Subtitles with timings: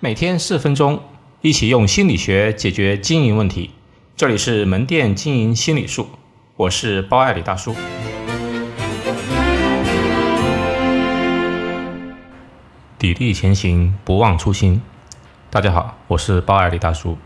[0.00, 1.00] 每天四分钟，
[1.40, 3.72] 一起用心理学解决经营问题。
[4.16, 6.06] 这里是门店经营心理术，
[6.54, 7.74] 我是包爱李大叔。
[13.00, 14.80] 砥砺前行，不忘初心。
[15.50, 17.18] 大家好，我是包爱李大叔。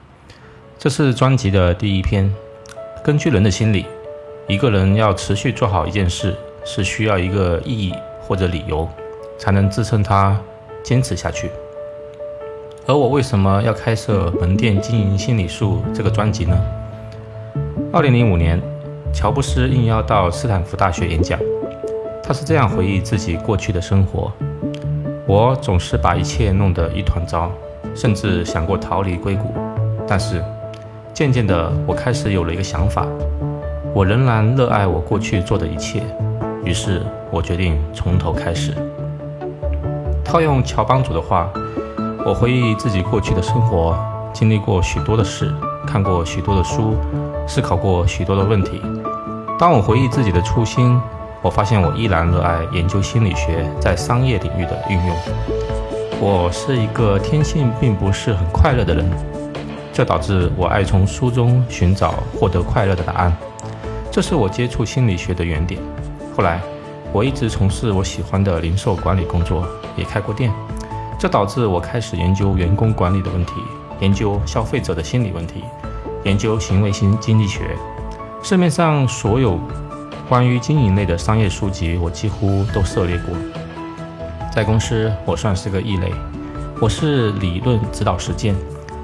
[0.78, 2.34] 这是专辑的第一篇。
[3.04, 3.84] 根据人的心理，
[4.48, 6.34] 一个人要持续做好一件事，
[6.64, 7.92] 是需要一个意义
[8.22, 8.88] 或者理由，
[9.36, 10.40] 才能支撑他
[10.82, 11.50] 坚持下去。
[12.84, 16.56] 而我为什么要开设门店经营心理术这个专辑呢？
[17.92, 18.60] 二零零五年，
[19.14, 21.38] 乔布斯应邀到斯坦福大学演讲，
[22.24, 24.32] 他是这样回忆自己过去的生活：
[25.28, 27.52] 我总是把一切弄得一团糟，
[27.94, 29.54] 甚至想过逃离硅谷。
[30.04, 30.42] 但是，
[31.14, 33.06] 渐渐的，我开始有了一个想法：
[33.94, 36.02] 我仍然热爱我过去做的一切。
[36.64, 38.74] 于是我决定从头开始。
[40.24, 41.48] 套用乔帮主的话。
[42.24, 43.98] 我回忆自己过去的生活，
[44.32, 45.52] 经历过许多的事，
[45.84, 46.96] 看过许多的书，
[47.48, 48.80] 思考过许多的问题。
[49.58, 51.00] 当我回忆自己的初心，
[51.42, 55.16] 我发现我依然热爱研究心理学在商业领域的运用。
[56.20, 59.10] 我是一个天性并不是很快乐的人，
[59.92, 63.36] 这导致我爱从书中寻找获得快乐的答案。
[64.12, 65.80] 这是我接触心理学的原点。
[66.36, 66.60] 后来，
[67.12, 70.52] 我一直从事我喜欢的零售管理工作，也开过店。
[71.22, 73.52] 这导致我开始研究员工管理的问题，
[74.00, 75.62] 研究消费者的心理问题，
[76.24, 77.60] 研究行为型经济学。
[78.42, 79.56] 市面上所有
[80.28, 83.36] 关于经营类的商业书籍，我几乎都涉猎过。
[84.52, 86.12] 在公司，我算是个异类。
[86.80, 88.56] 我是理论指导实践，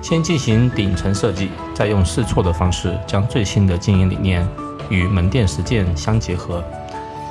[0.02, 4.44] 先进行顶层设计，再用试错的方式将最新的经营理念
[4.90, 6.64] 与门店实践相结合。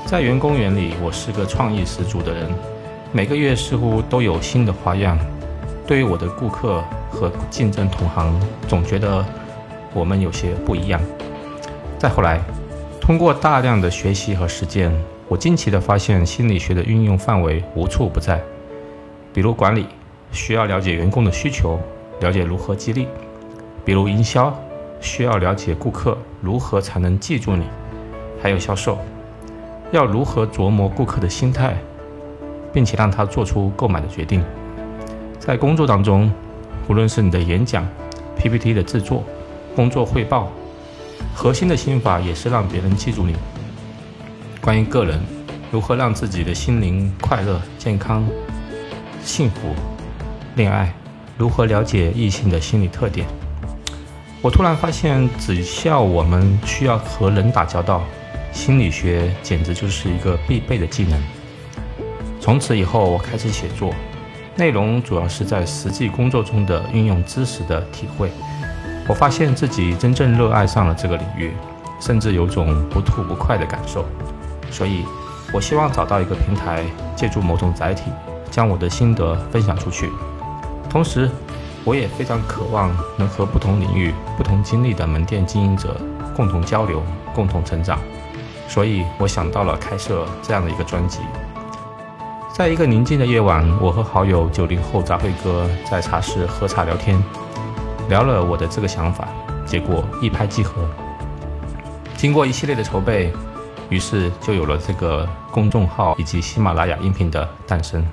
[0.06, 2.50] 在员工眼里，我是个创意十足的人。
[3.14, 5.18] 每个月似乎都有新的花样。
[5.88, 9.26] 对于我的顾客和竞争同行，总觉得
[9.94, 11.00] 我们有些不一样。
[11.98, 12.42] 再后来，
[13.00, 14.92] 通过大量的学习和实践，
[15.30, 18.42] 我惊奇地发现心理学的运用范围无处不在。
[19.34, 19.88] 比如管理，
[20.32, 21.80] 需要了解员工的需求，
[22.20, 23.06] 了解如何激励；
[23.86, 24.54] 比如营销，
[25.00, 27.64] 需要了解顾客如何才能记住你；
[28.44, 28.98] 还有销售，
[29.92, 31.78] 要如何琢磨顾客的心态。
[32.74, 34.44] 并且让他做出购买的决定。
[35.40, 36.32] 在工作当中，
[36.88, 37.88] 无论是你的演讲、
[38.38, 39.24] PPT 的制作、
[39.76, 40.50] 工作汇报，
[41.36, 43.36] 核心的心法也是让别人记住你。
[44.62, 45.20] 关于个人
[45.72, 48.28] 如何让自己的心灵快乐、健康、
[49.24, 49.74] 幸福，
[50.56, 50.94] 恋爱
[51.38, 53.26] 如何了解异性的心理特点，
[54.42, 58.04] 我突然发现，只要我们需要和人打交道，
[58.52, 61.18] 心理学简直就是一个必备的技能。
[62.40, 63.94] 从此以后，我开始写作，
[64.56, 68.32] 内容主要是在实际工作中的运用知识的体会。
[69.08, 71.52] 我发现自己真正热爱上了这个领域，
[72.00, 74.06] 甚至有种不吐不快的感受。
[74.70, 75.06] 所以，
[75.54, 76.84] 我希望找到一个平台，
[77.16, 78.04] 借助某种载体，
[78.52, 80.10] 将我的心得分享出去。
[80.90, 81.30] 同时，
[81.84, 86.00] 我也非常渴望能和不同领域、不同经历的门店经营者
[86.36, 87.02] 共同交流、
[87.34, 88.00] 共同成长。
[88.68, 91.20] 所以我想到了开设这样的一个专辑。
[92.58, 97.24] 在一个宁静的夜晚，我和好友九零后杂烩哥在茶室喝茶聊天，
[98.10, 99.28] 聊了我的这个想法，
[99.64, 100.84] 结果一拍即合。
[102.16, 103.32] 经过一系列的筹备，
[103.90, 108.04] 于是就有了这个公众号以及喜马拉雅音频的诞生。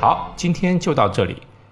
[0.00, 1.40] 好，今天就到这里。